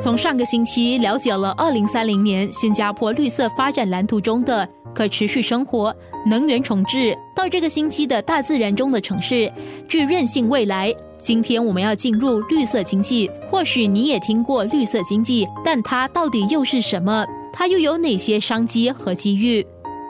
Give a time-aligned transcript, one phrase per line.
[0.00, 5.94] 从上个星期了解了二零三零年新加坡绿色发展蓝图中的可持续生活、
[6.26, 9.52] 能源重置，到这个星期的大自然中的城市
[9.86, 10.92] 具韧性未来。
[11.18, 17.26] 今天我们要进入绿色经济，或许你也听过绿色经济，但它到底又是什么？
[17.52, 19.64] 它又有哪些商机和机遇？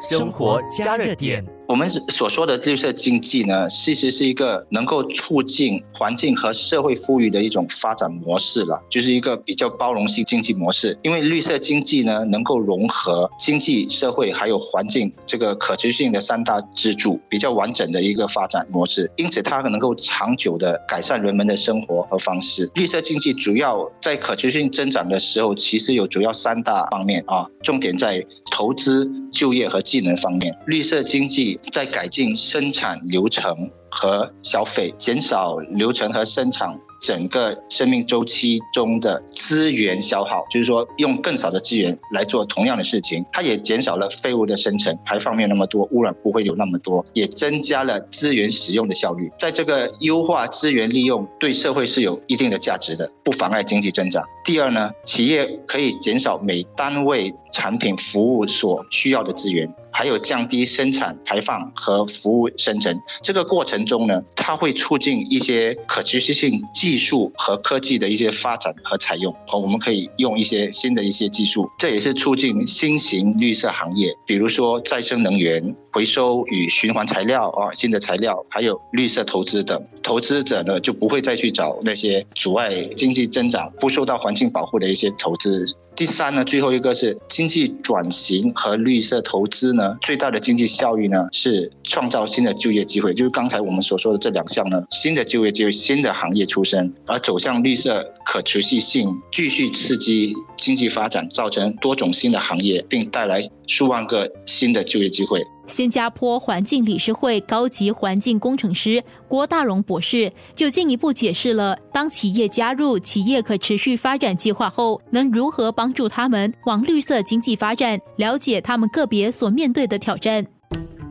[0.08, 1.44] 生活加热点。
[1.70, 10.98] 我们所说的绿色经济呢，其实是一个能够促进环境和社会富裕的一种发展模式了，就是一个比较包容性经济模式。
[11.02, 19.08] 因为绿色经济呢，能够融合经济社会还有环境这个可持续性的三大支柱，比较完整的一个发展模式。
[19.14, 22.68] 因此，它能够长久的改善人们的生活和方式。
[22.74, 30.58] 绿色经济主要在可持续性增长的时候，其实有主要三大方面啊，重点在投资、就业和技能方面。
[30.66, 31.59] 绿色经济。
[31.72, 36.78] 在改进生产流程和消费，减少流程和生产。
[37.02, 49.32] 整个生命周期中的资源消耗，就是说用更少的资源来做同样的事情，它也减少了废物的生成，排放面那么多，污染不会有那么多，也增加了资源使用的效率。
[49.38, 54.22] 在这个优化资源利用，对社会是有一定的价值的，不妨碍经济增长。
[54.44, 62.96] 第二呢，企业可以减少每单位产品服务所需要的资源，还有降低生产排放和服务生成。
[63.22, 67.00] 这个过程中呢，它会促进一些可持续性技。
[67.00, 79.82] 术和科技的一些发展和采用，和我们可以用一些新的一些技术，这也是促进新型绿色行业，比如说再生能源、回收与循环材料啊，新的材料，还有绿色投资等。
[80.02, 85.64] 投资者呢就不会再去找那些阻碍经济增长、不受到环境保护的一些投资。
[85.96, 105.42] 第三呢，最后一个是经济转型和绿色投资呢，最大的经济效益呢是创造新的就业机会，就是刚才我们所说的这两项呢，新的就业机会、新的行业出生，而走向绿色可持续性，继续刺激经济发展，造成多种新的行业，并带来数万个新的就业机会。
[105.70, 120.44] 新加坡环境理事会高级环境工程师郭大荣博士就进一步解释了，当企业加入企业可持续发展计划后，能如何帮助他们往绿色经济发展，了解他们个别所面对的挑战。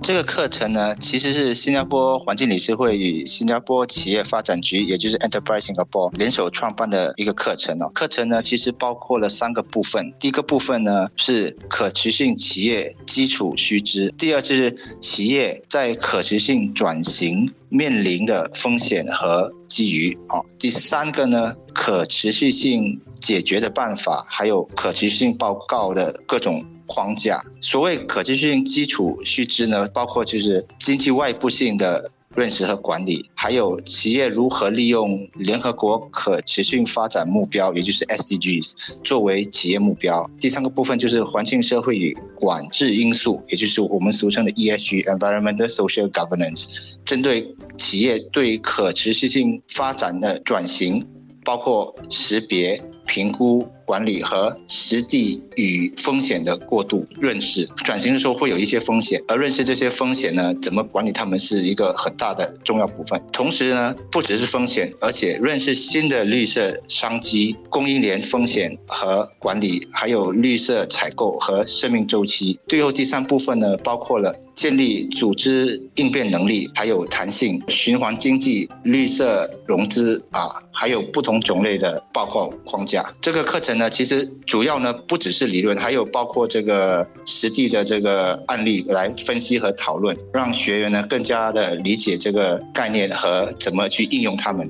[0.10, 7.92] 这个课程呢，其实是新加坡环境理事会与新加坡企业发展局，也就是 Enterprise Singapore 联手创办的一个课程哦。
[7.94, 10.12] 课程呢，其实包括了三个部分。
[10.20, 26.66] 第一个部分呢，是可持续企业基础须知；第二就是企业在可持续性转型面临的风险和机遇哦；第三个呢，可持续性解决的办法，还有可持续性报告的各种。
[26.90, 38.74] 框架，所谓可持续性基础须知呢，包括就是经济外部性的认识和管理，还有企业如何利用联合国可持续发展目标，也就是 SDGs
[39.04, 40.30] 作为企业目标。
[40.40, 46.68] 第三个部分就是环境、社会与管制因素，也就是我们俗称的 ESG（Environmental Social Governance），
[47.06, 51.06] 针对企业对可持续性发展的转型，
[51.44, 53.68] 包括识别、评估。
[53.90, 63.20] 管理和实地与风险的过度认识，转型的时候会有一些风险，而认识这些风险呢，怎么管理它们是一个很大的重要部分。
[63.32, 72.60] 同时呢，不只是风险，而且认识新的绿色商机、供应链风险和管理，还有绿色采购和生命周期。
[72.68, 82.99] 最后第三部分呢，包括了建立组织应变能力，还有弹性、循环经济、绿色融资啊，还有不同种类的报告框架。
[83.22, 83.78] 这个课程。
[83.78, 94.70] 呢其实主要呢不只是理论，还有包括这个实际的这个案例来分析和讨论，让学员呢更加的理解这个概念和怎么去应用它们。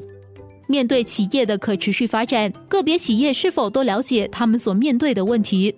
[0.67, 5.73] 面对企业的可持续发展，个别企业是否都了解他们所面对的问题？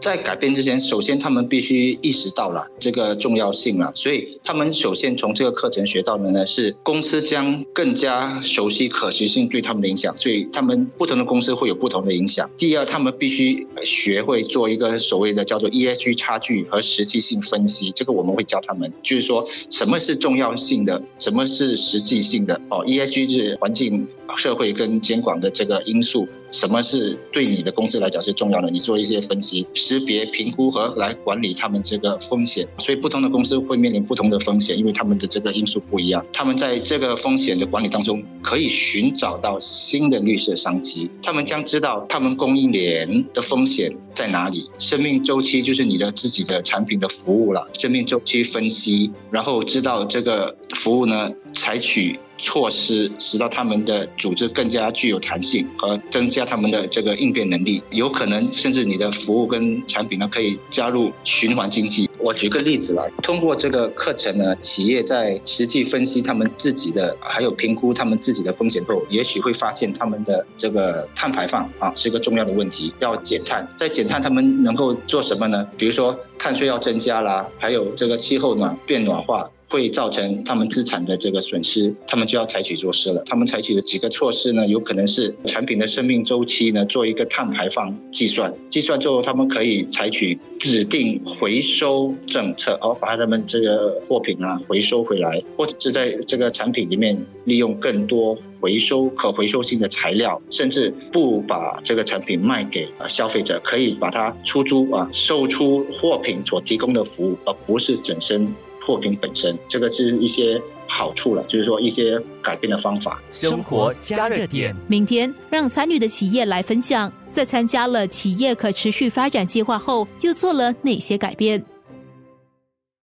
[0.00, 12.50] 在改变之前，首先他们必须意识到了这个重要性了，所以他们首先从这个课程学到的呢是公司将更加熟悉可持性对他们的影响，所以他们不同的公司会有不同的影响。
[12.58, 24.06] 第二，他们必须学会做一个所谓的叫做 ESG 差距和实际性分析，这个我们会教他们，就是说什么是重要性的，什么是实际性的哦，ESG 是环境。
[24.36, 28.70] 社会跟监管的这个因素，什么是对你的公司来讲是重要的？
[28.70, 32.66] 你做一些分析、识别、评估和来管理他们这个风险。
[32.78, 36.24] 所以不同的公司会面临不同的风险，因为他们的这个因素不一样。
[36.32, 41.10] 他们在这个风险的管理当中，可以寻找到新的绿色商机。
[41.20, 44.70] 他们将知道他们供应链的风险在哪里。
[44.78, 47.68] 生命周期就是你的自己的产品的服务了。
[47.76, 52.20] 生命周期分析，然后知道这个服务呢，采取。
[52.44, 57.82] 措施，使到他们的组织更加具有弹性和增加他们的这个应变能力。
[57.90, 62.08] 有可能甚至你的服务跟产品呢可以加入循环经济。
[62.18, 73.66] 我举个例子来，通过这个课程呢，企业在实际分析他们自己的，还有评估他们自己的风险后，也许会发现他们的这个碳排放啊是一个重要的问题，要减碳。
[73.76, 75.66] 在减碳，他们能够做什么呢？
[75.76, 79.50] 比如说碳税要增加啦，还有这个气候暖变暖化。
[79.74, 83.24] 会造成他们资产的这个损失，他们就要采取措施了。
[83.26, 108.54] 他们采取的几个措施呢，有可能是产品的生命周期呢做一个碳排放计算，计算之后他们可以采取指定回收政策，哦，把他们这个货品啊回收回来，或者是在这个产品里面利用更多回收可回收性的材料，甚至不把这个产品卖给消费者，可以把它出租啊，售出货品所提供的服务，而不是整身。
[108.86, 113.20] 货品本身，这个是一些好处了，就是说一些改变的方法。
[113.32, 121.64] 生活加热点，明天让参与的企业来分享，在参加了企业可持续发展计划后，又做了哪些改变？